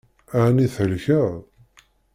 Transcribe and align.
Ɛni 0.43 0.67
thelkeḍ? 0.75 1.31